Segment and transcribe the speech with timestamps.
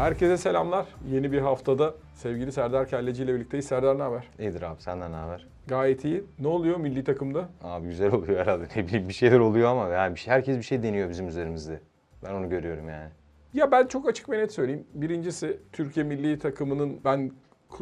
[0.00, 0.86] Herkese selamlar.
[1.10, 3.66] Yeni bir haftada sevgili Serdar Kelleci ile birlikteyiz.
[3.66, 4.28] Serdar ne haber?
[4.38, 5.46] İyidir abi senden ne haber?
[5.66, 6.24] Gayet iyi.
[6.38, 7.48] Ne oluyor milli takımda?
[7.62, 8.64] Abi güzel oluyor herhalde.
[8.76, 11.80] Ne bileyim bir şeyler oluyor ama yani bir şey, herkes bir şey deniyor bizim üzerimizde.
[12.24, 13.08] Ben onu görüyorum yani.
[13.54, 14.84] Ya ben çok açık ve net söyleyeyim.
[14.94, 17.30] Birincisi Türkiye milli takımının ben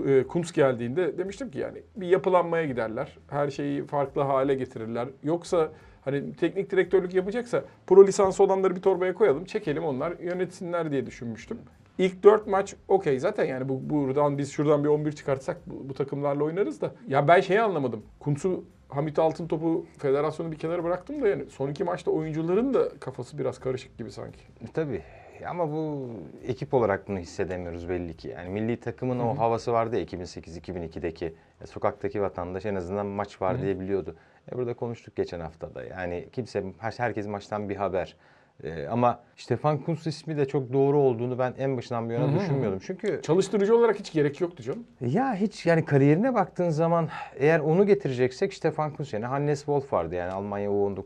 [0.07, 3.19] e, Kuntz geldiğinde demiştim ki yani bir yapılanmaya giderler.
[3.31, 5.09] Her şeyi farklı hale getirirler.
[5.23, 5.69] Yoksa
[6.05, 11.59] hani teknik direktörlük yapacaksa pro lisansı olanları bir torbaya koyalım, çekelim onlar yönetsinler diye düşünmüştüm.
[11.99, 15.95] İlk 4 maç okey zaten yani bu buradan biz şuradan bir 11 çıkartsak bu, bu
[15.95, 16.95] takımlarla oynarız da.
[17.09, 18.03] Ya ben şeyi anlamadım.
[18.21, 23.39] Kuntz'u Hamit Altıntop'u federasyonu bir kenara bıraktım da yani son iki maçta oyuncuların da kafası
[23.39, 24.41] biraz karışık gibi sanki.
[24.61, 25.03] E, Tabii
[25.49, 26.09] ama bu
[26.47, 28.29] ekip olarak bunu hissedemiyoruz belli ki.
[28.29, 31.35] Yani milli takımın o havası vardı ya 2008-2002'deki.
[31.61, 34.17] E, sokaktaki vatandaş en azından maç var diye biliyordu.
[34.53, 35.85] E, burada konuştuk geçen haftada.
[35.85, 38.17] Yani kimse, her- herkes maçtan bir haber.
[38.65, 42.79] E, ama Stefan Kuntz ismi de çok doğru olduğunu ben en başından bir yana düşünmüyordum.
[42.83, 44.85] Çünkü Çalıştırıcı olarak hiç gerek yoktu canım.
[45.01, 50.15] Ya hiç yani kariyerine baktığın zaman eğer onu getireceksek Stefan Kuntz yani Hannes Wolf vardı
[50.15, 51.03] yani Almanya U19,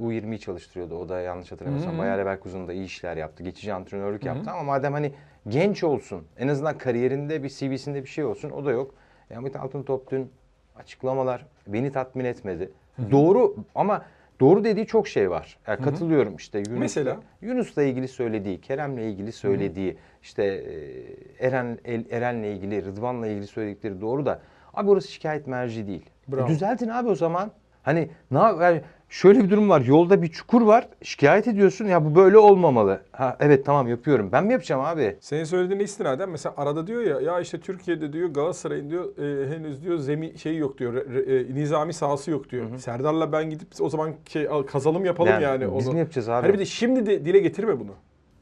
[0.00, 0.98] U20'yi çalıştırıyordu.
[0.98, 3.42] O da yanlış hatırlamıyorsam Bayer Leverkusen'da iyi işler yaptı.
[3.42, 5.12] Geçici antrenörlük yaptı ama madem hani
[5.48, 8.94] genç olsun en azından kariyerinde bir CV'sinde bir şey olsun o da yok.
[9.34, 10.30] Hamit Altıntop dün
[10.76, 12.70] açıklamalar beni tatmin etmedi.
[13.10, 14.04] Doğru ama
[14.40, 15.58] doğru dediği çok şey var.
[15.66, 17.20] Yani katılıyorum işte Yunus'la, Mesela?
[17.40, 21.78] Yunus'la ilgili söylediği, Kerem'le ilgili söylediği, işte e, Eren
[22.10, 24.40] Eren'le ilgili, Rıdvan'la ilgili söyledikleri doğru da
[24.74, 26.10] abi orası şikayet merci değil.
[26.28, 26.46] Bravo.
[26.46, 27.50] E, düzeltin abi o zaman.
[27.82, 29.80] Hani ne yani şöyle bir durum var.
[29.80, 30.88] Yolda bir çukur var.
[31.02, 31.84] Şikayet ediyorsun.
[31.84, 33.00] Ya bu böyle olmamalı.
[33.12, 34.28] Ha evet tamam yapıyorum.
[34.32, 35.16] Ben mi yapacağım abi?
[35.20, 39.82] Senin söylediğine istinaden mesela arada diyor ya ya işte Türkiye'de diyor Galatasaray'ın diyor e, henüz
[39.82, 40.94] diyor zemi şeyi yok diyor.
[40.94, 42.78] re- e, nizami sahası yok diyor.
[42.78, 45.94] Serdar'la ben gidip o zaman şey al- kazalım yapalım yani, Yani biz onu.
[45.94, 46.42] mi yapacağız abi?
[46.42, 47.90] Hani bir de şimdi de dile getirme bunu.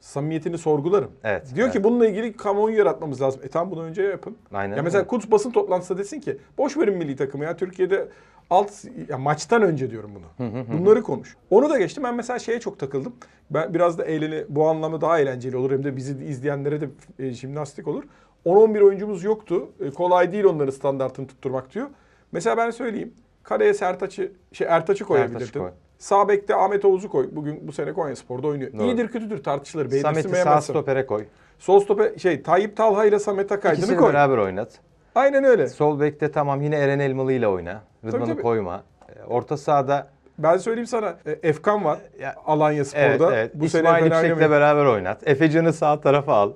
[0.04, 1.10] Samimiyetini sorgularım.
[1.24, 1.72] Evet, Diyor evet.
[1.76, 3.40] ki bununla ilgili kamuoyu yaratmamız lazım.
[3.44, 4.36] E tamam bunu önce yapın.
[4.52, 5.08] Aynen Ya mesela öyle.
[5.08, 8.08] Kuntz basın toplantısında desin ki boş verin milli takımı ya Türkiye'de
[8.50, 8.70] alt
[9.08, 10.66] ya maçtan önce diyorum bunu.
[10.78, 11.36] Bunları konuş.
[11.50, 12.04] Onu da geçtim.
[12.04, 13.12] Ben mesela şeye çok takıldım.
[13.50, 16.88] Ben biraz da eğleni bu anlamda daha eğlenceli olur hem de bizi izleyenlere de
[17.18, 18.04] e, jimnastik olur.
[18.46, 19.68] 10-11 oyuncumuz yoktu.
[19.80, 21.86] E, kolay değil onların standartını tutturmak diyor.
[22.32, 23.14] Mesela ben söyleyeyim.
[23.42, 25.60] Kaleye Sertaç'ı şey Ertaç'ı koyabilirdin.
[25.60, 25.70] koy.
[26.04, 27.28] Sağ bekte Ahmet Oğuz'u koy.
[27.32, 28.72] Bugün bu sene Konya Spor'da oynuyor.
[28.72, 28.82] Doğru.
[28.82, 29.84] İyidir kötüdür tartışılır.
[29.90, 30.72] Beğenirsin Samet'i sağ beğenmezsin.
[30.72, 31.24] stopere koy.
[31.58, 34.12] Sol stope şey Tayyip Talha ile Samet Akaydın'ı İkisini koy.
[34.12, 34.68] beraber oynat.
[35.14, 35.68] Aynen öyle.
[35.68, 37.80] Sol bekte tamam yine Eren Elmalı ile oyna.
[38.06, 38.42] Rıdvan'ı tabii.
[38.42, 38.82] koyma.
[39.08, 40.06] E, Orta sahada
[40.38, 43.34] Ben söyleyeyim sana e, Efkan var Ya- Alanya Spor'da.
[43.36, 43.50] Evet.
[43.54, 44.50] Bu sene İsmail fena Yüksek'le oynamıyor.
[44.50, 45.28] beraber oynat.
[45.28, 46.52] Efecan'ı sağ tarafa al.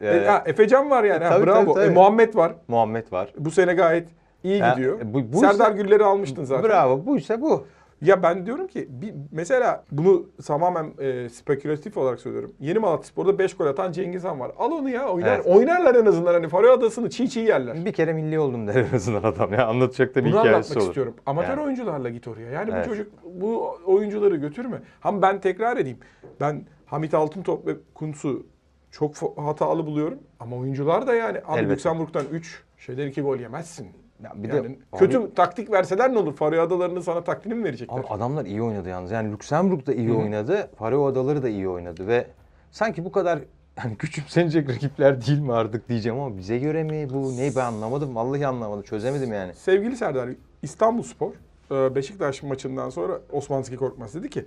[0.00, 1.24] Ee, E, ha, Efecan var yani.
[1.24, 1.64] ha, tabii, bravo.
[1.64, 1.84] tabii, tabii.
[1.92, 2.52] E, Muhammed var.
[2.68, 3.32] Muhammed var.
[3.38, 4.08] Bu sene gayet
[4.44, 5.00] iyi Ya, gidiyor.
[5.00, 6.70] e, bu- bu Serdar ise- Güller'i almıştın zaten.
[6.70, 7.06] Bravo.
[7.06, 7.66] Buysa bu.
[8.02, 12.52] Ya ben diyorum ki bir, mesela bunu tamamen e, spekülatif olarak söylüyorum.
[12.60, 14.52] Yeni Malatyaspor'da 5 gol atan Cengiz Han var.
[14.58, 15.36] Al onu ya oynar.
[15.36, 15.46] Evet.
[15.46, 17.84] Oynarlar en azından hani Faroe Adası'nı çiğ çiğ yerler.
[17.84, 19.66] Bir kere milli oldum der en azından adam ya.
[19.66, 20.86] Anlatacak da bir Bunu hikayesi anlatmak olur.
[20.88, 21.14] istiyorum.
[21.26, 21.62] Amatör Yani.
[21.62, 22.50] oyuncularla git oraya.
[22.50, 22.84] Yani Evet.
[22.86, 24.82] bu çocuk bu oyuncuları götürme.
[25.02, 25.98] Ama ben tekrar edeyim.
[26.40, 28.46] Ben Hamit Altıntop ve Kuntz'u
[28.90, 30.18] çok hatalı buluyorum.
[30.40, 31.68] Ama oyuncular da yani abi.
[31.68, 33.88] Lüksemburg'dan 3 şeyden 2 gol yemezsin.
[34.24, 36.36] Ya bir yani de kötü taktik verseler ne olur?
[36.36, 37.98] Faroe Adalarını sana taktiğini mi verecekler?
[37.98, 39.10] Abi adamlar iyi oynadı yalnız.
[39.10, 40.70] Yani Lüksemburg da iyi oynadı.
[40.78, 42.26] Faroe Adaları da iyi oynadı ve
[42.70, 43.38] sanki bu kadar
[43.78, 48.14] yani küçümsenecek rakipler değil mi artık diyeceğim ama bize göre mi bu ne ben anlamadım.
[48.14, 48.82] Vallahi anlamadım.
[48.82, 49.54] Çözemedim yani.
[49.54, 50.28] Sevgili Serdar,
[50.62, 51.32] İstanbulspor
[51.70, 54.44] e, Beşiktaş maçından sonra Osman Zeki Korkmaz dedi ki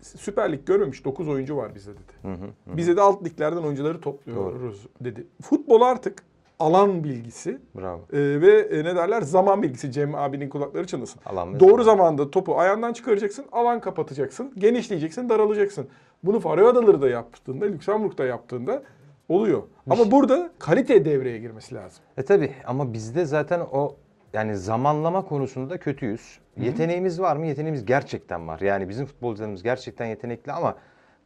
[0.00, 2.32] Süper Lig görmemiş 9 oyuncu var bizde dedi.
[2.66, 5.26] Bize de alt liglerden oyuncuları topluyoruz dedi.
[5.42, 6.22] Futbol artık
[6.58, 8.00] alan bilgisi Bravo.
[8.12, 11.20] e, ve e, ne derler zaman bilgisi Cem abinin kulakları çınlasın.
[11.26, 12.04] Alan Doğru zaman.
[12.04, 15.88] zamanda topu ayağından çıkaracaksın, alan kapatacaksın, genişleyeceksin, daralacaksın.
[16.22, 18.82] Bunu Faroe Adaları da yaptığında, Lüksemburg'da yaptığında
[19.28, 19.62] oluyor.
[19.90, 22.04] Ama burada kalite devreye girmesi lazım.
[22.16, 23.96] E tabi ama bizde zaten o
[24.32, 26.38] yani zamanlama konusunda kötüyüz.
[26.56, 27.46] Yeteneğimiz var mı?
[27.46, 28.60] Yeteneğimiz gerçekten var.
[28.60, 30.74] Yani bizim futbolcularımız gerçekten yetenekli ama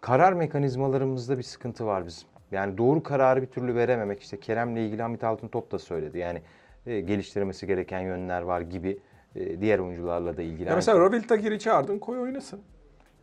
[0.00, 2.28] karar mekanizmalarımızda bir sıkıntı var bizim.
[2.52, 4.20] Yani doğru kararı bir türlü verememek.
[4.22, 6.18] İşte Kerem'le ilgili Hamit Altıntop da söyledi.
[6.18, 6.42] Yani
[6.86, 8.98] e, geliştirmesi gereken yönler var gibi
[9.36, 10.68] e, diğer oyuncularla da ilgili.
[10.68, 12.60] Ya mesela Rovil Tagir'i çağırdın, koy oynasın.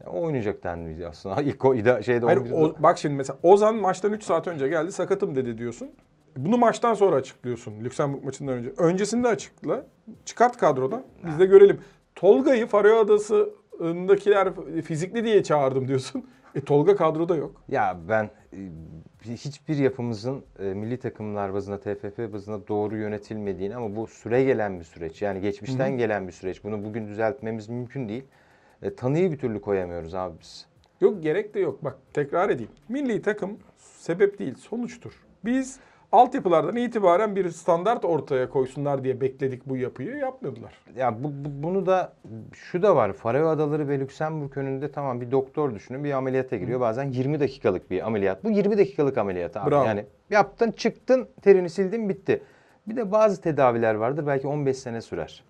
[0.07, 1.42] o oynayacak dendi aslında.
[1.42, 4.68] İlk o ida- şeyde Hayır, 11'de o- bak şimdi mesela Ozan maçtan 3 saat önce
[4.68, 5.92] geldi sakatım dedi diyorsun.
[6.38, 8.69] Bunu maçtan sonra açıklıyorsun Lüksemburg maçından önce.
[8.77, 9.86] Öncesinde açıkla.
[10.25, 11.04] Çıkart kadrodan.
[11.27, 11.80] Biz de görelim.
[12.16, 14.50] Tolga'yı Faroe Adası'ndakiler
[14.86, 16.25] fizikli diye çağırdım diyorsun.
[16.56, 17.62] E Tolga kadroda yok.
[17.69, 24.07] Ya ben e, hiçbir yapımızın e, milli takımlar bazında, TFF bazında doğru yönetilmediğini ama bu
[24.07, 25.22] süre gelen bir süreç.
[25.22, 26.63] Yani geçmişten gelen bir süreç.
[26.63, 28.24] Bunu bugün düzeltmemiz mümkün değil.
[28.81, 30.66] E, tanıyı bir türlü koyamıyoruz abi biz.
[31.02, 31.84] Yok gerek de yok.
[31.84, 32.72] Bak tekrar edeyim.
[32.90, 35.24] Milli takım sebep değil sonuçtur.
[35.46, 35.80] Biz
[36.16, 40.16] altyapılardan itibaren bir standart ortaya koysunlar diye bekledik bu yapıyı.
[40.16, 40.74] Yapmadılar.
[40.98, 42.14] Ya bu, bu- bunu da
[42.54, 43.14] şu da var.
[43.14, 46.80] Faroe Adaları ve Lüksemburg önünde tamam bir doktor düşünün bir ameliyata giriyor.
[46.80, 48.44] Bazen 20 dakikalık bir ameliyat.
[48.44, 49.72] Bu 20 dakikalık ameliyat abi.
[49.72, 49.86] Bravo.
[49.86, 52.44] Yani yaptın çıktın terini sildin bitti.
[52.88, 55.44] Bir de bazı tedaviler vardır belki 15 sene sürer.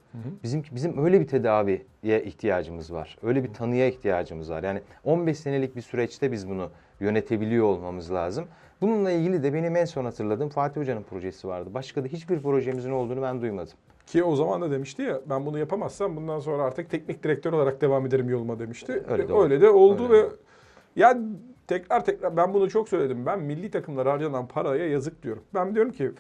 [0.44, 3.18] Bizim bizim öyle bir tedaviye ihtiyacımız var.
[3.24, 4.64] Öyle bir tanıya ihtiyacımız var.
[4.64, 6.70] Yani 15 senelik bir süreçte biz bunu
[7.00, 8.46] yönetebiliyor olmamız lazım.
[8.81, 11.69] Bununla ilgili de benim en son hatırladığım Fatih Hoca'nın projesi vardı.
[11.74, 13.74] Başka da hiçbir projemizin olduğunu ben duymadım.
[14.07, 17.81] Ki o zaman da demişti ya ben bunu yapamazsam bundan sonra artık teknik direktör olarak
[17.81, 19.04] devam ederim yoluma demişti.
[19.10, 19.44] Öyle de oldu.
[19.44, 20.30] Öyle de oldu Öyle ve
[20.95, 21.18] ya
[21.68, 23.26] tekrar tekrar ben bunu çok söyledim.
[23.26, 25.44] Ben milli takımlara harcanan paraya yazık diyorum.
[25.54, 26.12] Ben diyorum ki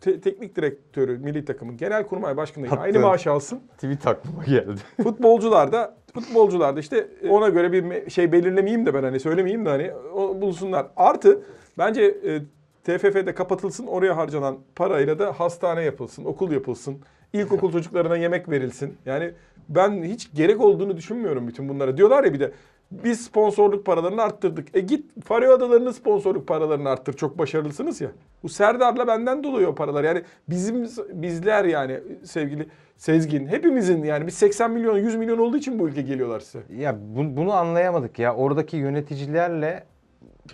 [0.00, 3.60] te- teknik direktörü milli takımın genel kurmay başkanı aynı maaş alsın.
[3.74, 4.80] Tweet aklıma geldi.
[5.02, 9.68] Futbolcular da futbolcular da işte ona göre bir şey belirlemeyeyim de ben hani söylemeyeyim de
[9.68, 10.86] hani o bulsunlar.
[10.96, 11.42] Artı
[11.78, 12.42] bence e,
[12.84, 16.98] TFF'de kapatılsın oraya harcanan parayla da hastane yapılsın, okul yapılsın.
[17.32, 18.96] İlkokul çocuklarına yemek verilsin.
[19.06, 19.32] Yani
[19.68, 21.96] ben hiç gerek olduğunu düşünmüyorum bütün bunlara.
[21.96, 22.52] Diyorlar ya bir de
[22.90, 24.76] biz sponsorluk paralarını arttırdık.
[24.76, 27.12] E git Faroe Adaları'nın sponsorluk paralarını arttır.
[27.12, 28.08] Çok başarılısınız ya.
[28.42, 30.04] Bu Serdar'la benden dolayı o paralar.
[30.04, 32.66] Yani bizim bizler yani sevgili
[32.96, 36.64] Sezgin hepimizin yani biz 80 milyon 100 milyon olduğu için bu ülke geliyorlar size.
[36.76, 38.34] Ya bu- bunu anlayamadık ya.
[38.34, 39.84] Oradaki yöneticilerle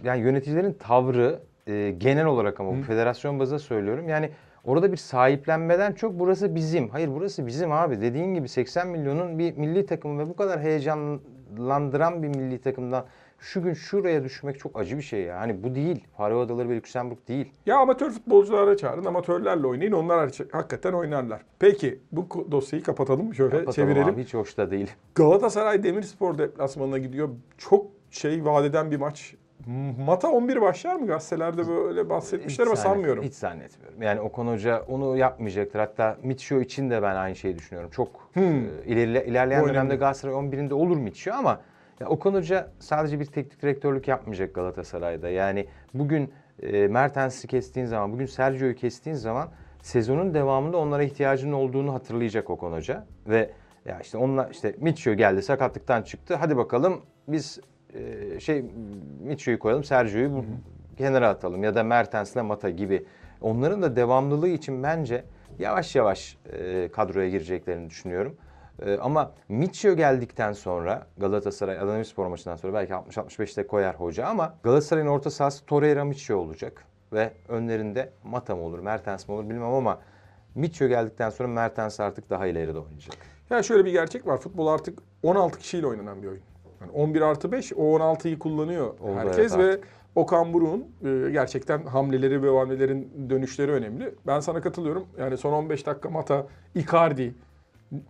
[0.05, 4.09] yani yöneticilerin tavrı e, genel olarak ama bu federasyon bazında söylüyorum.
[4.09, 4.31] Yani
[4.65, 6.89] orada bir sahiplenmeden çok burası bizim.
[6.89, 8.01] Hayır burası bizim abi.
[8.01, 10.61] Dediğin gibi 80 milyonun bir milli takım ve bu kadar
[11.51, 13.05] heyecanlandıran bir milli takımdan
[13.39, 15.41] şu gün şuraya düşmek çok acı bir şey ya.
[15.41, 16.05] Hani bu değil.
[16.17, 17.53] Faroe Adaları ve Lüksemburg değil.
[17.67, 19.93] Ya amatör futbolculara çağırın, amatörlerle oynayın.
[19.93, 21.43] Onlar hak- hakikaten oynarlar.
[21.59, 24.15] Peki bu dosyayı kapatalım şöyle Kapatalım çevirelim.
[24.15, 24.91] abi, hiç hoş da değil.
[25.15, 27.29] Galatasaray Demirspor deplasmanına gidiyor.
[27.59, 29.35] Çok şey vadeden bir maç.
[30.07, 31.07] Mata 11 başlar mı?
[31.07, 33.25] Gazetelerde böyle bahsetmişler ama sanmıyorum.
[33.25, 34.03] Hiç zannetmiyorum.
[34.03, 35.79] Yani Okan Hoca onu yapmayacaktır.
[35.79, 37.91] Hatta Mitchell için de ben aynı şeyi düşünüyorum.
[37.91, 38.65] Çok Hmm.
[38.65, 39.99] e, ileri, ilerleyen Bu dönemde önemli.
[39.99, 41.61] Galatasaray 11'inde olur Mitchell ama
[42.01, 45.29] ya Okan Hoca sadece bir teknik direktörlük yapmayacak Galatasaray'da.
[45.29, 46.33] Yani bugün
[46.63, 49.49] e, Mertens'i kestiğin zaman, bugün Sergio'yu kestiğin zaman
[49.83, 53.07] sezonun devamında onlara ihtiyacının olduğunu hatırlayacak Okan Hoca.
[53.27, 53.51] Ve
[53.85, 56.35] ya işte onunla işte Mitchell geldi sakatlıktan çıktı.
[56.35, 57.61] Hadi bakalım biz
[58.41, 58.65] şey
[59.21, 60.45] Mitchell'yu koyalım, Sergio'yu
[60.97, 63.05] kenara atalım ya da Mertens'le Mata gibi.
[63.41, 65.25] Onların da devamlılığı için bence
[65.59, 68.37] yavaş yavaş e, kadroya gireceklerini düşünüyorum.
[68.83, 74.55] E, ama Mitchell geldikten sonra Galatasaray Adana Demirspor maçından sonra belki 60-65'te koyar hoca ama
[74.63, 76.85] Galatasaray'ın orta sahası Torreira Mitchell olacak.
[77.13, 79.99] Ve önlerinde Mata mı olur, Mertens mi olur bilmem ama
[80.55, 83.17] Mitchell geldikten sonra Mertens artık daha ileride oynayacak.
[83.51, 84.39] Ya şöyle bir gerçek var.
[84.39, 86.43] Futbol artık 16 kişiyle oynanan bir oyun.
[86.81, 89.89] Yani 11 artı 5 o 16'yı kullanıyor Oldu, herkes evet, ve artık.
[90.15, 94.15] Okan Buruk'un e, gerçekten hamleleri ve hamlelerin dönüşleri önemli.
[94.27, 95.05] Ben sana katılıyorum.
[95.19, 97.35] Yani son 15 dakika Mata, Icardi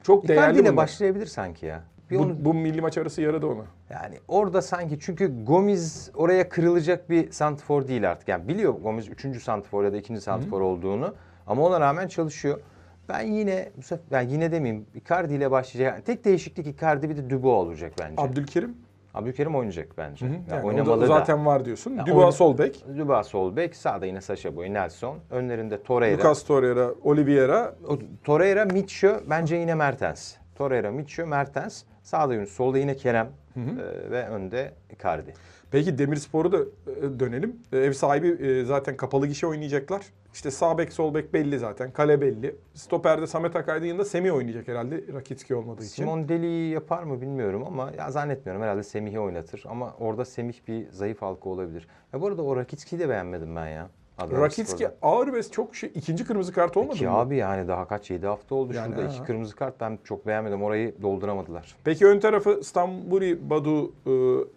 [0.03, 1.83] çok değerli Icardi ile başlayabilir sanki ya.
[2.11, 3.65] Bir onu Bu, bu milli maç arası yaradı ona.
[3.91, 8.29] Yani orada sanki çünkü Gomis oraya kırılacak bir santifor değil artık.
[8.29, 9.43] Yani biliyor Gomis 3.
[9.43, 10.21] santifor ya da 2.
[10.21, 11.15] santifor olduğunu
[11.47, 12.61] ama ona rağmen çalışıyor.
[13.09, 15.93] Ben yine bu sefer yani yine demeyeyim Icardi ile başlayacak.
[15.95, 18.23] Yani tek değişiklik Icardi bir de Dubois olacak bence.
[18.23, 18.75] Abdülkerim
[19.15, 20.27] Abdülkerim oynayacak bence.
[20.27, 21.07] Yani yani o da oynamalı da.
[21.07, 21.95] zaten var diyorsun.
[21.95, 25.19] Ya Dubois sol bek, Dubois sol bek, sağda yine Sacha Boey, Nelson.
[25.31, 26.19] Önlerinde Torreira.
[26.19, 30.35] Lucas Torreira, Oliveira, O, Torreira, Mitchell bence yine Mertens.
[30.55, 31.83] Torreira, Mitchell, Mertens.
[32.03, 35.35] Sağda Yunus, solda yine Kerem Ee, ve önde Icardi.
[35.71, 37.57] Peki Demirspor'u da e, dönelim.
[37.73, 40.03] E, Ev sahibi e, zaten kapalı gişe oynayacaklar.
[40.37, 41.91] İşte sağ bek sol bek belli zaten.
[41.91, 42.57] Kale belli.
[42.75, 46.03] Stoperde Samet Akaydın yanında Semih oynayacak herhalde Rakitski olmadığı için.
[46.03, 48.63] Simon Deli'yi yapar mı bilmiyorum ama ya zannetmiyorum.
[48.63, 51.89] Herhalde Semih'i oynatır ama orada Semih bir zayıf halka olabilir.
[52.13, 53.89] Ya bu arada o Rakitski'yi de beğenmedim ben ya.
[54.19, 57.13] Adana Rakitski ağır ve çok şey ikinci kırmızı kart olmadı Ki mı?
[57.17, 59.13] abi yani daha kaç 7 hafta oldu Yani şurada ha.
[59.15, 60.63] iki kırmızı kart ben çok beğenmedim.
[60.63, 61.77] Orayı dolduramadılar.
[61.85, 63.93] Peki ön tarafı Stambuli, Badu,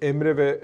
[0.01, 0.59] e, Emre ve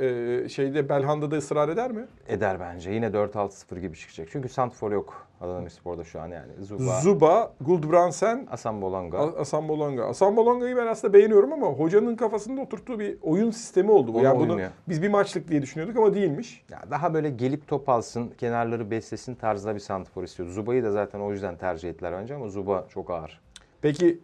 [0.46, 2.06] e, şeyde Belhanda'da ısrar eder mi?
[2.28, 2.92] Eder bence.
[2.92, 4.28] Yine 4-6-0 gibi çıkacak.
[4.32, 6.52] Çünkü Santfor yok Adana Demirspor'da şu an yani.
[6.62, 9.18] Zuba, Zuba, Guldbrandsen, Asan Bolanga.
[9.18, 10.06] A- Asan Bolonga.
[10.06, 14.18] Asan Bolonga'yı ben aslında beğeniyorum ama hocanın kafasında oturttuğu bir oyun sistemi oldu bu.
[14.18, 16.64] Ona Yani bunu biz bir maçlık diye düşünüyorduk ama değilmiş.
[16.72, 20.52] Ya daha böyle gelip top alsın, kenarları beslesin tarzda bir Santfor istiyordu.
[20.54, 23.42] Zuba'yı da zaten o yüzden tercih ettiler bence ama Zuba çok ağır.
[23.82, 24.20] Peki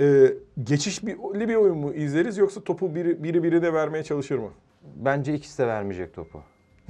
[0.00, 0.26] e,
[0.64, 1.06] geçişli
[1.48, 4.48] bir oyun mu izleriz yoksa topu biri, biri birine vermeye çalışır mı?
[4.96, 6.40] Bence ikisi de vermeyecek topu.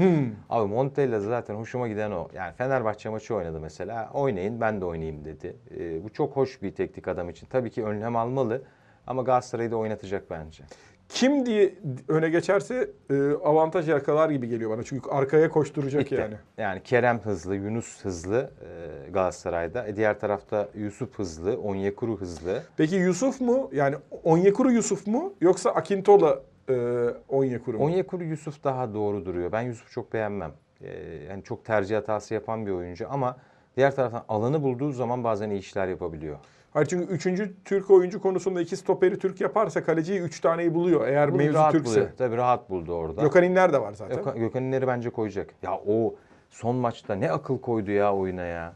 [0.02, 0.26] Hmm.
[0.50, 2.28] Abi Montella zaten hoşuma giden o.
[2.34, 4.10] Yani Fenerbahçe maçı oynadı mesela.
[4.14, 5.56] Oynayın ben de oynayayım dedi.
[5.78, 7.46] Ee, bu çok hoş bir teknik adam için.
[7.46, 8.62] Tabii ki önlem almalı
[9.06, 10.64] ama Galatasaray'ı da oynatacak bence.
[11.08, 11.74] kim diye
[12.08, 14.82] öne geçerse e, avantaj yakalar gibi geliyor bana.
[14.82, 16.14] Çünkü arkaya koşturacak Bitti.
[16.14, 16.34] yani.
[16.58, 19.86] Yani Kerem hızlı, Yunus hızlı e, Galatasaray'da.
[19.86, 22.62] E, diğer tarafta Yusuf hızlı, Onyekuru hızlı.
[22.76, 23.70] Peki Yusuf mu?
[23.72, 25.34] Yani Onyekuru Yusuf mu?
[25.40, 27.84] Yoksa Akintola e, Onyekuru mu?
[27.84, 29.52] Onyekuru Yusuf daha doğru duruyor.
[29.52, 30.52] Ben Yusuf'u çok beğenmem.
[30.80, 30.90] E,
[31.30, 33.36] yani çok tercih hatası yapan bir oyuncu ama
[33.76, 36.36] diğer taraftan alanı bulduğu zaman bazen iyi işler yapabiliyor.
[36.72, 41.08] Hayır çünkü üçüncü Türk oyuncu konusunda iki stoperi Türk yaparsa kaleciyi üç taneyi buluyor.
[41.08, 41.90] Eğer Bunu mevzu rahat Türkse.
[41.90, 42.10] buluyor.
[42.18, 43.22] Tabii rahat buldu orada.
[43.22, 44.16] Gökhan İnler de var zaten.
[44.16, 45.54] Gökhan, Gökhan İnler'i bence koyacak.
[45.62, 46.14] Ya o
[46.50, 48.72] son maçta ne akıl koydu ya oyuna ya.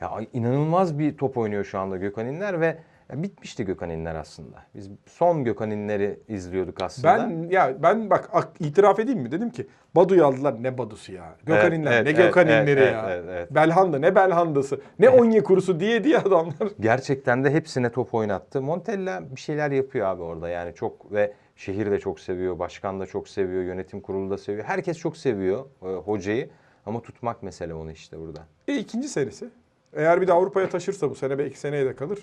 [0.00, 2.78] Ya inanılmaz bir top oynuyor şu anda Gökhan İnler ve
[3.10, 4.56] ya bitmişti Gökhan İnler aslında.
[4.74, 7.08] Biz son Gökhan İnler'i izliyorduk aslında.
[7.18, 9.32] Ben ya ben bak ak- itiraf edeyim mi?
[9.32, 11.36] Dedim ki Badu'yu aldılar ne Badu'su ya.
[11.46, 13.10] Gökhan Evet, İnler evet, ne evet, Gökhan evet, İnleri evet, ya.
[13.10, 13.50] evet, evet.
[13.54, 14.80] Belhanda ne Belhandası.
[14.98, 16.68] Ne Onyekuru'su diye diye adamlar.
[16.80, 18.62] Gerçekten de hepsine top oynattı.
[18.62, 23.06] Montella bir şeyler yapıyor abi orada yani çok ve şehir de çok seviyor, başkan da
[23.06, 24.64] çok seviyor, yönetim kurulu da seviyor.
[24.64, 26.50] Herkes çok seviyor e, hocayı
[26.86, 28.40] ama tutmak mesele onu işte burada.
[28.68, 29.48] E ikinci serisi.
[29.92, 32.18] Eğer bir de Avrupa'ya taşırsa bu sene belki seneye de kalır.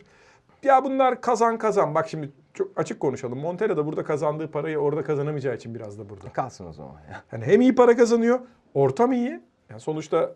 [0.64, 1.96] Ya bunlar kazan kazan.
[1.96, 3.40] Bak şimdi çok açık konuşalım.
[3.40, 6.30] Montella da burada kazandığı parayı orada kazanamayacağı için biraz da burada.
[6.34, 7.24] Kalsın o zaman ya.
[7.32, 8.40] Yani hem iyi para kazanıyor,
[8.74, 9.40] ortam iyi.
[9.70, 10.36] Yani sonuçta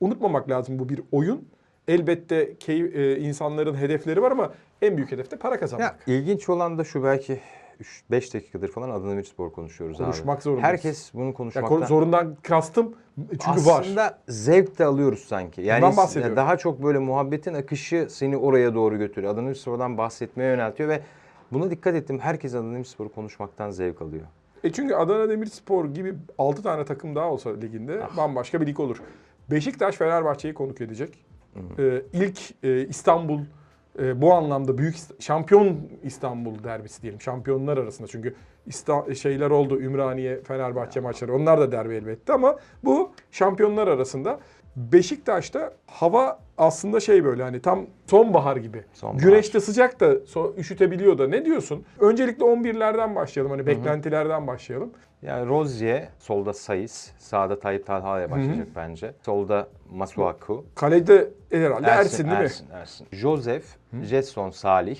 [0.00, 1.48] unutmamak lazım bu bir oyun.
[1.88, 6.08] Elbette key- e, insanların hedefleri var ama en büyük hedef de para kazanmak.
[6.08, 7.40] Ya ilginç olan da şu belki
[8.10, 10.42] 5 dakikadır falan Adana Demirspor konuşuyoruz Konuşmak abi.
[10.42, 10.68] zorundayız.
[10.68, 11.82] Herkes bunu Ya konuşmaktan.
[11.82, 12.94] ko- zorundan kastım
[13.30, 14.14] çünkü Aslında var.
[14.28, 15.62] zevk de alıyoruz sanki.
[15.62, 15.82] Yani
[16.36, 19.32] daha çok böyle muhabbetin akışı seni oraya doğru götürüyor.
[19.32, 21.00] Adana Demirspor'dan bahsetmeye yöneltiyor ve
[21.52, 22.18] buna dikkat ettim.
[22.18, 24.24] Herkes Adana Demirspor'u konuşmaktan zevk alıyor.
[24.64, 28.16] E çünkü Adana Demirspor gibi 6 tane takım daha olsa liginde Ah.
[28.16, 28.96] bambaşka bir lig olur.
[29.50, 31.24] Beşiktaş Fenerbahçe'yi konuk edecek.
[31.78, 33.40] Ee, ilk e, İstanbul
[33.98, 37.20] e, bu anlamda büyük şampiyon İstanbul derbisi diyelim.
[37.20, 38.34] Şampiyonlar arasında çünkü
[38.66, 41.34] İsta- şeyler oldu Ümraniye Fenerbahçe maçları.
[41.34, 44.40] Onlar da derbi elbette ama bu şampiyonlar arasında
[44.76, 48.84] Beşiktaş'ta hava aslında şey böyle hani tam sonbahar gibi.
[48.92, 49.20] Sonbahar.
[49.22, 51.28] Güneşte sıcak da so- üşütebiliyor da.
[51.28, 51.84] Ne diyorsun?
[52.00, 53.50] Öncelikle 11'lerden başlayalım.
[53.52, 54.90] Hani beklentilerden başlayalım.
[55.22, 59.14] Yani Rozier, solda Sayıs, sağda Tayyip Talha ile başlayacak bence.
[59.22, 60.64] Solda Masuaku.
[60.74, 62.44] Kalede herhalde Ersin, değil mi?
[62.44, 63.06] Ersin, Ersin.
[63.12, 63.64] Joseph,
[64.02, 64.98] Jetson, Salih.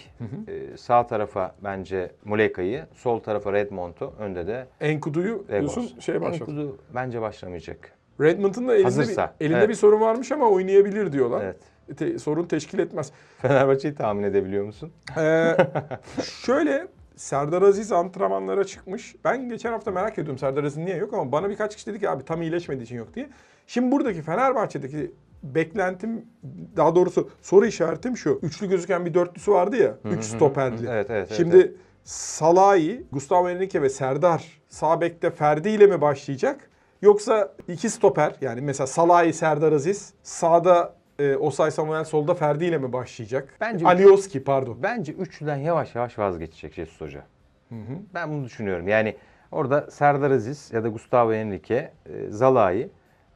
[0.49, 6.51] Ee, sağ tarafa bence Muleka'yı, sol tarafa Redmond'u, önde de Enkudu'yu diyorsun şey başladı.
[6.51, 7.96] Enkudu bence başlamayacak.
[8.21, 9.69] Redmond'un da elinde, Hazırsa, bir, elinde evet.
[9.69, 11.45] bir sorun varmış ama oynayabilir diyorlar.
[11.45, 11.57] Evet.
[11.99, 13.13] Te- sorun teşkil etmez.
[13.43, 14.93] Fenerbahçe'yi tahmin edebiliyor musun?
[15.17, 15.57] Ee,
[16.23, 19.17] şöyle Serdar Aziz antrenmanlara çıkmış.
[19.25, 22.11] Ben geçen hafta merak ediyorum Serdar Aziz niye yok ama bana birkaç kişi dedi ki
[22.11, 23.29] abi tam iyileşmediği için yok diye.
[23.67, 26.27] Şimdi buradaki Fenerbahçe'deki beklentim
[26.77, 28.39] daha doğrusu soru işaretim şu.
[28.43, 29.99] Üçlü gözüken bir dörtlüsü vardı ya.
[30.05, 30.87] üç stoperli.
[30.89, 31.73] Evet, evet, Şimdi evet.
[32.05, 36.71] Salahi, Gustavo Henrique ve Serdar sağ bekte Ferdi ile mi başlayacak?
[37.11, 42.79] Yoksa iki stoper yani mesela Salahi, Serdar Aziz sağda e, Osay Samuel solda Ferdi ile
[42.79, 43.55] mi başlayacak?
[43.61, 44.77] Bence- Alioski pardon.
[44.83, 47.25] Bence üçlüden yavaş yavaş vazgeçecek Jesus Hoca.
[48.15, 48.89] Ben bunu düşünüyorum.
[48.89, 49.17] Yani
[49.53, 52.89] orada Serdar Aziz ya da Gustavo Henrique, e, Zalai,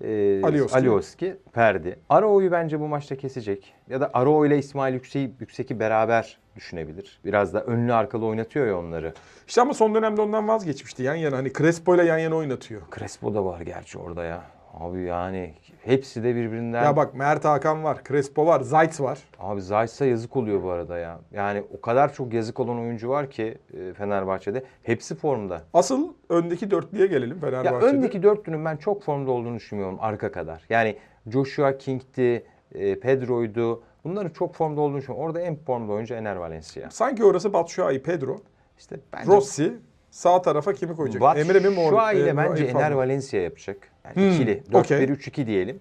[0.05, 0.79] e, Alioski.
[0.79, 1.99] Alioski, Ferdi.
[2.09, 3.75] Arao'yu bence bu maçta kesecek.
[3.89, 7.21] Ya da Arao ile İsmail Yüksek'i, Yüksek'i beraber düşünebilir.
[7.25, 9.15] Biraz da önlü arkalı oynatıyor ya onları.
[9.49, 11.37] İşte ama son dönemde ondan vazgeçmişti yan yana.
[11.37, 12.83] Hani Crespo ile yan yana oynatıyor.
[12.99, 14.60] Crespo da var gerçi orada ya.
[14.75, 16.85] Abi yani hepsi de birbirinden...
[16.85, 19.19] Ya bak Mert Hakan var, Crespo var, Zayt var.
[19.39, 21.21] Abi Zayt'sa yazık oluyor bu arada ya.
[21.33, 24.65] Yani o kadar çok yazık olan oyuncu var ki e, Fenerbahçe'de.
[24.83, 25.63] Hepsi formda.
[25.75, 27.91] Asıl öndeki dörtlüye gelelim Ya Fenerbahçe'de.
[27.91, 30.63] öndeki dörtlünün ben çok formda olduğunu düşünmüyorum arka kadar.
[30.71, 30.97] Yani
[31.27, 33.83] Joshua King'ti, e, Pedro'ydu.
[34.05, 35.27] Bunların çok formda olduğunu düşünüyorum.
[35.27, 36.91] Orada en formda oyuncu Ener Valencia.
[36.91, 38.41] Sanki orası Batshuayi, Pedro,
[38.79, 39.73] İşte bence Rossi.
[40.11, 41.23] Sağ tarafa kimi koyacak?
[41.23, 41.85] Bat Emre mi Mor?
[41.85, 42.91] Batshuayi ile e, bence Ener?
[42.91, 43.90] Valencia yapacak.
[44.05, 44.63] Yani Hmm, ikili.
[44.75, 44.99] okey.
[44.99, 45.81] 4-1-3-2 diyelim.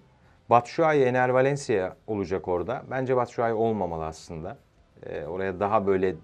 [0.50, 2.82] Batshuayi Ener Valencia olacak orada.
[2.90, 4.56] Bence Batshuayi olmamalı aslında.
[5.06, 6.14] E, oraya daha böyle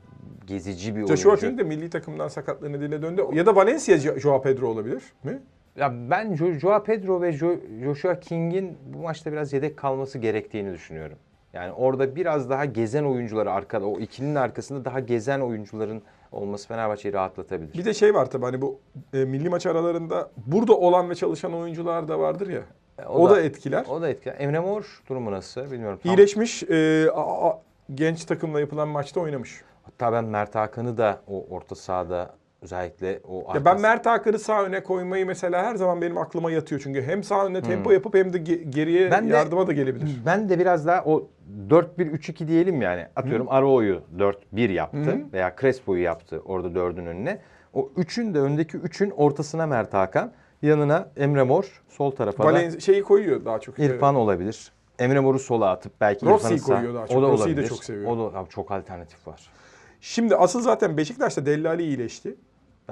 [0.47, 1.47] gezici bir Joshua oyuncu.
[1.47, 3.23] King de milli takımdan sakatlığı nedeniyle döndü.
[3.33, 5.39] Ya da Valencia Jo- Joao Pedro olabilir mi?
[5.77, 10.73] Ya ben Jo- Joao Pedro ve Jo- Joshua King'in bu maçta biraz yedek kalması gerektiğini
[10.73, 11.19] düşünüyorum.
[11.53, 16.03] Yani orada biraz daha gezen oyuncuları arkada, o ikilinin arkasında daha gezen oyuncuların
[16.37, 17.73] olması Fenerbahçe'yi rahatlatabilir.
[17.75, 18.79] Bir de şey var tabii hani bu
[19.15, 22.63] e, milli maç aralarında burada olan ve çalışan oyuncular da vardır ya.
[23.09, 23.87] O, da, etkiler.
[23.91, 24.37] O da etkiler.
[24.39, 25.99] Emre Mor durumu nasıl bilmiyorum.
[26.03, 26.63] Tam- İyileşmiş.
[26.63, 27.59] e, a- a-
[27.95, 29.63] genç takımla yapılan maçta oynamış.
[29.85, 32.31] Hatta ben Mert Hakan'ı da o orta sahada
[32.63, 36.81] özellikle o Ya ben Mert Hakan'ı sağ öne koymayı mesela her zaman benim aklıma yatıyor.
[36.85, 39.11] Çünkü hem sağ öne tempo yapıp hem de ge- geriye Hmm.
[39.11, 40.09] Ben de- yardıma da gelebilir.
[40.27, 41.29] Ben de biraz daha o
[41.69, 43.07] 4-1-3-2 diyelim yani.
[43.17, 47.39] Atıyorum Arao'yu 4-1 yaptı veya Crespo'yu yaptı orada dördün önüne.
[47.75, 50.33] O üçün de öndeki üçün ortasına Mert Hakan.
[50.63, 51.83] Yanına Emre Mor.
[51.89, 53.79] Sol tarafa da Valen şeyi koyuyor daha çok.
[53.79, 54.73] İrfan olabilir.
[54.99, 57.17] Emre Mor'u sola atıp belki Rossi'yi koyuyor daha çok.
[57.19, 58.11] O da Rossi'yi de çok seviyor.
[58.11, 59.51] O da abi çok alternatif var.
[60.01, 62.35] Şimdi asıl zaten Beşiktaş'ta Dellali iyileşti.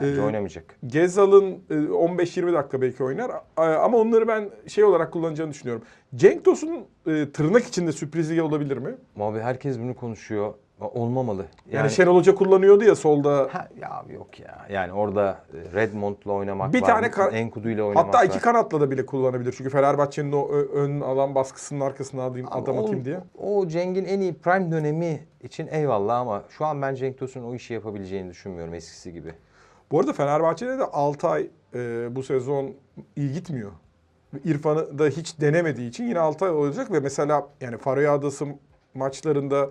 [0.00, 0.76] Bence Ee, oynamayacak.
[0.87, 5.82] Gezal'ın e, 15-20 dakika belki oynar ama onları ben şey olarak kullanacağını düşünüyorum.
[6.14, 6.70] Cenk Tosun
[7.06, 8.94] e, tırnak içinde sürprizi olabilir mi?
[9.20, 10.54] Abi herkes bunu konuşuyor.
[10.80, 11.46] Olmamalı.
[11.72, 13.48] Yani, Şenol Hoca kullanıyordu ya solda.
[13.52, 14.66] Ha, ya abi yok ya.
[14.70, 16.86] Yani orada e, Redmond'la oynamak Bir var.
[16.86, 18.24] tane kar- Enkudu ile oynamak Hatta var.
[18.24, 19.54] iki kanatla da bile kullanabilir.
[19.58, 23.18] Çünkü Fenerbahçe'nin o ön alan baskısının arkasına alayım, Ama adam o- atayım diye.
[23.38, 27.54] O Cenk'in en iyi prime dönemi için eyvallah ama şu an ben Cenk Tosun'un o
[27.54, 29.32] işi yapabileceğini düşünmüyorum eskisi gibi.
[29.90, 32.70] Bu arada Fenerbahçe'de de Altay e, bu sezon
[33.16, 33.70] iyi gitmiyor.
[34.44, 38.46] İrfan'ı da hiç denemediği için yine Altay olacak ve mesela yani Faroe Adası
[38.94, 39.70] maçlarında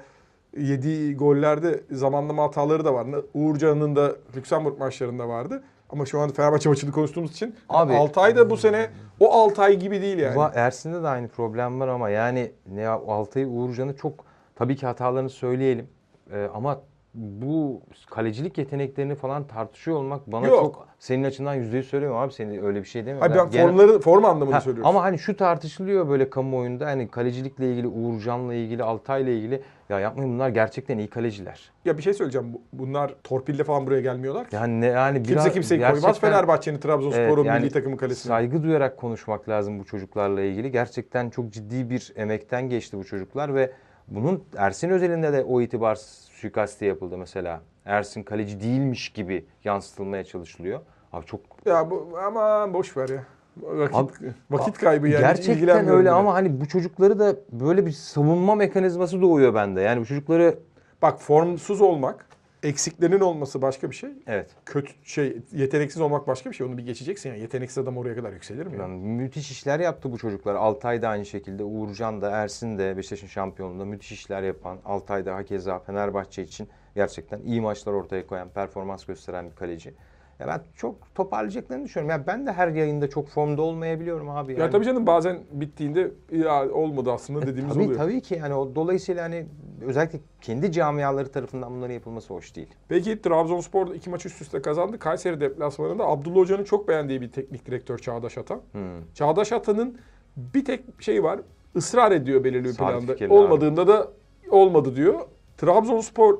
[0.57, 3.07] yediği gollerde zamanlama hataları da var.
[3.33, 5.63] Uğurcan'ın da Lüksemburg maçlarında vardı.
[5.89, 10.01] Ama şu an Fenerbahçe maçını konuştuğumuz için Abi- Altay da bu sene o Altay gibi
[10.01, 10.35] değil yani.
[10.37, 14.13] Va- Ersin'de de aynı problem var ama yani ne Altay'ı Uğurcan'ı çok
[14.55, 15.87] tabii ki hatalarını söyleyelim.
[16.31, 16.81] Ee, ama
[17.13, 20.59] bu kalecilik yeteneklerini falan tartışıyor olmak bana Yok.
[20.63, 23.31] çok senin açından yüzde yüz söylüyorum abi senin öyle bir şey demiyorum.
[23.31, 24.89] Hayır ben genel- formları form anlamında Ha, söylüyorum.
[24.89, 30.33] ama hani şu tartışılıyor böyle kamuoyunda hani kalecilikle ilgili Uğurcan'la ilgili Altay'la ilgili ya yapmayın
[30.33, 31.71] bunlar gerçekten iyi kaleciler.
[31.85, 32.53] Ya bir şey söyleyeceğim.
[32.53, 34.49] Bu- Bunlar torpille falan buraya gelmiyorlar.
[34.49, 34.55] ki.
[34.55, 38.29] Yani yani Kimse biraz kimseyi koymaz gerçekten- Fenerbahçe'nin Trabzonspor'un Evet, yani milli takımı kalesine.
[38.29, 40.71] Saygı duyarak konuşmak lazım bu çocuklarla ilgili.
[40.71, 43.71] Gerçekten çok ciddi bir emekten geçti bu çocuklar ve
[44.07, 45.95] bunun Ersin özelinde de o itibar
[46.31, 47.61] suikasti yapıldı mesela.
[47.85, 50.79] Ersin kaleci değilmiş gibi yansıtılmaya çalışılıyor.
[51.13, 53.23] Abi çok Ya bu ama boş ver ya.
[53.61, 55.21] Vakit, Abi- vakit kaybı yani.
[55.21, 56.11] gerçekten öyle bile.
[56.11, 59.81] ama hani bu çocukları da böyle bir savunma mekanizması doğuyor bende.
[59.81, 60.55] Yani bu çocukları
[61.01, 62.25] Bak formsuz olmak,
[62.63, 64.09] eksiklerinin olması başka bir şey.
[64.27, 66.67] evet Kötü şey, yeteneksiz olmak başka bir şey.
[66.67, 67.39] Onu bir geçeceksin yani.
[67.39, 68.73] Yeteneksiz adam oraya kadar yükselir mi?
[68.73, 68.81] ya?
[68.81, 70.55] yani müthiş işler yaptı bu çocuklar.
[70.55, 75.35] Altay da aynı şekilde, Uğurcan da, Ersin de Beşiktaş'ın şampiyonluğunda müthiş işler yapan, Altay da
[75.35, 79.93] hakeza Fenerbahçe için gerçekten iyi maçlar ortaya koyan, performans gösteren bir kaleci.
[80.39, 82.19] Ya ben çok toparlayacaklarını düşünüyorum.
[82.19, 84.51] Ya ben de her yayında çok formda olmayabiliyorum abi.
[84.51, 84.61] Yani.
[84.61, 87.99] Ya tabii canım bazen bittiğinde ya olmadı aslında dediğimiz E, tabii, oluyor.
[87.99, 89.45] Tabii ki yani o dolayısıyla hani
[89.81, 92.67] özellikle kendi camiaları tarafından bunların yapılması hoş değil.
[92.87, 94.99] Peki Trabzonspor iki maç üst üste kazandı.
[94.99, 98.61] Kayseri deplasmanında Abdullah Hoca'nın çok beğendiği bir teknik direktör Çağdaş Atan.
[98.71, 98.81] Hmm.
[99.13, 99.97] Çağdaş Atan'ın
[100.37, 101.39] bir tek şey var.
[101.75, 103.33] ısrar ediyor belirli bir Sabit planda.
[103.33, 104.07] Olmadığında da
[104.49, 105.19] olmadı diyor.
[105.57, 106.37] Trabzonspor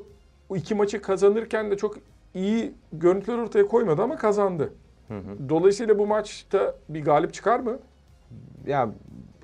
[0.56, 1.97] iki maçı kazanırken de çok
[2.34, 4.74] iyi görüntüler ortaya koymadı ama kazandı.
[5.08, 5.50] Hı hı.
[5.50, 7.80] Dolayısıyla bu maçta bir galip çıkar mı?
[8.67, 8.89] Ya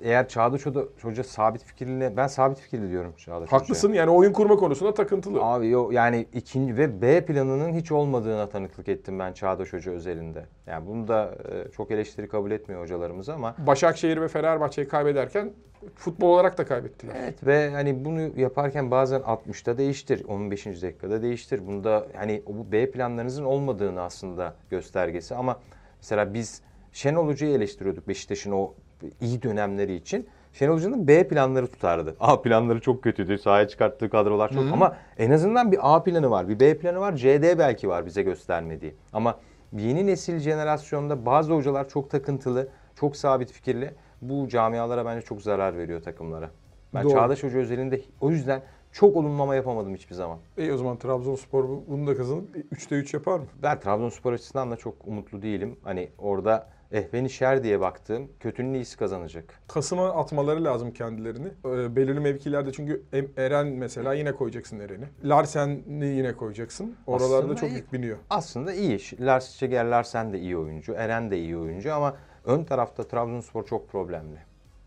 [0.02, 3.62] eğer Çağdaş Hoca, Hoca sabit fikirli, ben sabit fikirli diyorum Çağdaş Hoca'ya.
[3.62, 5.42] Haklısın yani oyun kurma konusunda takıntılı.
[5.42, 10.44] Abi yo, yani ikinci ve B planının hiç olmadığına tanıklık ettim ben Çağdaş Hoca özelinde.
[10.66, 15.52] Yani bunu da e, çok eleştiri kabul etmiyor hocalarımız ama Başakşehir ve Fenerbahçe'yi kaybederken
[15.94, 17.14] futbol olarak da kaybettiler.
[17.22, 20.66] evet ve hani bunu yaparken bazen 60'ta değiştir, 15.
[20.66, 21.66] dakikada değiştir.
[21.66, 25.60] Bunda hani bu B planlarınızın olmadığını aslında göstergesi ama
[26.00, 28.74] mesela biz Şenol Hoca'yı eleştiriyorduk Beşiktaş'ın o
[29.20, 30.28] iyi dönemleri için.
[30.52, 32.16] Şenol Hoca'nın B planları tutardı.
[32.20, 33.38] A planları çok kötüydü.
[33.38, 37.16] Sahaya çıkarttığı kadrolar çok ama en azından bir A planı var, bir B planı var,
[37.16, 38.94] CD belki var bize göstermediği.
[39.12, 39.38] Ama
[39.72, 43.94] yeni nesil jenerasyonda bazı hocalar çok takıntılı, çok sabit fikirli.
[44.22, 46.50] Bu camialara bence çok zarar veriyor takımlara.
[46.94, 47.12] Ben Doğru.
[47.12, 50.38] Çağdaş Hoca özelinde o yüzden çok olumlama yapamadım hiçbir zaman.
[50.58, 53.46] İyi o zaman Trabzonspor bu- bunu da kazanıp 3'te 3 yapar mı?
[53.62, 55.76] Ben Trabzonspor açısından da çok umutlu değilim.
[55.84, 59.60] Hani orada ehveni şer diye baktığım kötünün iyisi kazanacak.
[59.68, 61.48] Kasım'a atmaları lazım kendilerini.
[61.64, 63.02] Ee, belirli mevkilerde çünkü
[63.36, 65.04] Eren mesela yine koyacaksın Eren'i.
[65.24, 66.96] Larsen'i yine koyacaksın.
[67.06, 67.74] Oralarda Aslında çok iyi.
[67.74, 68.18] yük biniyor.
[68.30, 69.00] Aslında iyi.
[69.20, 70.92] Lars Şeger Larsen de iyi oyuncu.
[70.92, 74.38] Eren de iyi oyuncu ama ön tarafta Trabzonspor çok problemli.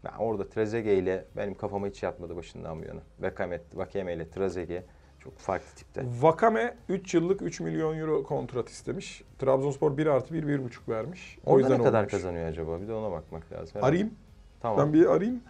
[0.04, 3.00] Ben orada Trezeguet ile benim kafama hiç yatmadı başından bu yana.
[3.20, 4.84] Vakame, Vakeme ile Trezeguet
[5.24, 6.04] çok farklı tipte.
[6.22, 9.24] Vakame 3 yıllık 3 milyon euro kontrat istemiş.
[9.40, 11.38] Trabzonspor 1 artı 1, 1,5 vermiş.
[11.46, 12.12] o Orada yüzden ne kadar olmamış.
[12.12, 12.82] kazanıyor acaba?
[12.82, 13.68] Bir de ona bakmak lazım.
[13.76, 13.86] Herhalde.
[13.90, 14.14] Arayayım.
[14.62, 14.78] Tamam.
[14.80, 15.42] Ben bir arayayım.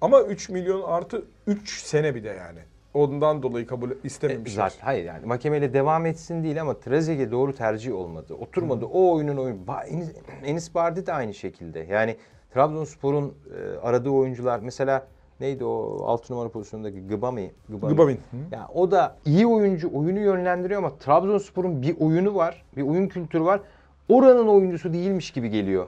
[0.00, 2.58] Ama 3 milyon artı 3 sene bir de yani.
[2.94, 4.68] Ondan dolayı kabul E, istememişler.
[4.70, 8.34] Zaten hayır yani Makeme'yle devam etsin değil ama Trezeguet doğru tercih olmadı.
[8.34, 8.84] Oturmadı.
[8.84, 9.58] O oyunun oyunu.
[9.88, 10.08] Enis,
[10.44, 11.80] Enis Bardi de aynı şekilde.
[11.80, 12.16] Yani
[12.54, 15.06] Trabzonspor'un e, aradığı oyuncular mesela
[15.42, 17.52] neydi o 6 numara pozisyondaki Gıbami.
[17.68, 18.20] Gıbamin.
[18.52, 23.44] Ya o da iyi oyuncu, oyunu yönlendiriyor ama Trabzonspor'un bir oyunu var, bir oyun kültürü
[23.44, 23.60] var.
[24.08, 25.86] Oranın oyuncusu değilmiş gibi geliyor.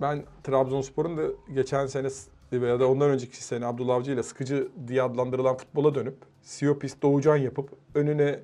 [0.00, 1.22] Ben Trabzonspor'un da
[1.54, 2.08] geçen sene
[2.52, 7.36] veya da ondan önceki sene Abdullah Avcı ile sıkıcı diye adlandırılan futbola dönüp Siopis Doğucan
[7.36, 8.38] yapıp önüne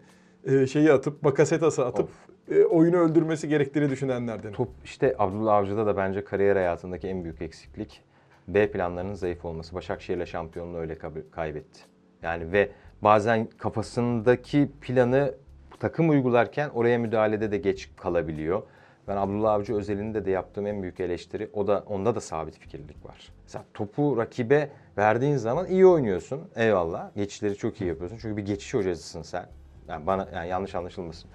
[0.44, 2.08] e, şeyi atıp Bakasetas'ı atıp
[2.50, 4.52] e, oyunu öldürmesi gerektiğini düşünenlerden.
[4.52, 8.02] Top işte Abdullah Avcı'da da bence kariyer hayatındaki en büyük eksiklik
[8.48, 9.74] B planlarının zayıf olması.
[9.74, 10.98] Başakşehir'le şampiyonluğu öyle
[11.30, 11.80] kaybetti.
[12.22, 12.70] Yani ve
[13.02, 15.34] bazen kafasındaki planı
[15.80, 18.62] takım uygularken oraya müdahalede de geç kalabiliyor.
[19.08, 23.04] Ben Abdullah Avcı özelinde de yaptığım en büyük eleştiri o da onda da sabit fikirlilik
[23.04, 23.32] var.
[23.42, 26.40] Mesela topu rakibe verdiğin zaman iyi oynuyorsun.
[26.56, 27.14] Eyvallah.
[27.16, 28.18] Geçişleri çok iyi yapıyorsun.
[28.22, 29.46] Çünkü bir geçiş hocasısın sen.
[29.88, 31.30] Yani bana yani yanlış anlaşılmasın.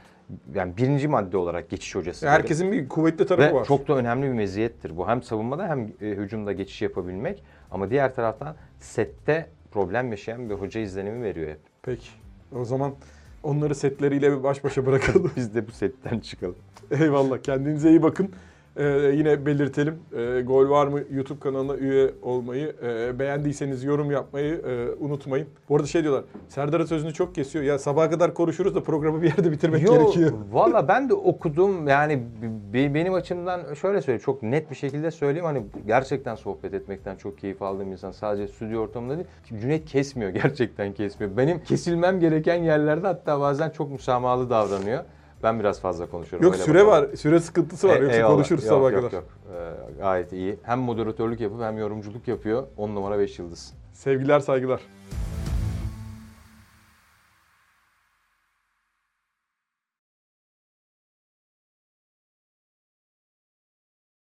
[0.56, 2.30] Yani birinci madde olarak geçiş hocası.
[2.30, 3.66] Herkesin bir kuvvetli tarafı Ve var.
[3.66, 4.98] çok da önemli bir meziyettir.
[4.98, 7.44] Bu hem savunmada hem e, hücumda geçiş yapabilmek.
[7.72, 11.60] Ama diğer taraftan sette problem yaşayan bir hoca izlenimi veriyor hep.
[11.82, 12.08] Peki.
[12.56, 12.94] O zaman
[13.44, 15.32] onları setleriyle bir baş başa bırakalım.
[15.36, 16.56] Biz de bu setten çıkalım.
[16.92, 17.38] Eyvallah.
[17.44, 18.32] Kendinize iyi bakın.
[18.78, 19.96] Ee, yine belirtelim.
[20.18, 25.48] Ee, Gol var mı YouTube kanalına üye olmayı, e, beğendiyseniz yorum yapmayı e, unutmayın.
[25.70, 26.24] Bu arada şey diyorlar.
[26.50, 27.66] Serdar'ın sözünü çok kesiyor.
[27.66, 30.32] Ya sabaha kadar konuşuruz da programı bir yerde bitirmek Yo, gerekiyor.
[30.52, 32.24] Valla ben de okudum yani
[32.74, 37.38] be- benim açımdan şöyle söyleyeyim çok net bir şekilde söyleyeyim hani gerçekten sohbet etmekten çok
[37.38, 39.28] keyif aldığım insan sadece stüdyo ortamında değil
[39.62, 41.38] Cüneyt kesmiyor gerçekten kesmiyor.
[41.38, 45.04] Benim kesilmem gereken yerlerde hatta bazen çok müsamahalı davranıyor.
[45.44, 46.46] Ben biraz fazla konuşuyorum.
[46.46, 47.10] Yok öyle süre bakalım.
[47.12, 47.16] var.
[47.16, 47.96] Süre sıkıntısı var.
[47.96, 48.34] E- Yoksa eyvallah.
[48.34, 49.12] konuşuruz Yok, sabaha yok, kadar.
[49.18, 50.60] Yok Ee, gayet iyi.
[50.64, 52.64] Hem moderatörlük yapıp hem yorumculuk yapıyor.
[52.78, 53.74] 10 numara 5 yıldız.
[53.94, 54.82] Sevgiler saygılar.